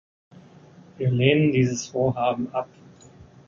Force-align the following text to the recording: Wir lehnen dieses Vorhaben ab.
Wir 0.97 1.11
lehnen 1.11 1.51
dieses 1.51 1.85
Vorhaben 1.85 2.49
ab. 2.55 2.67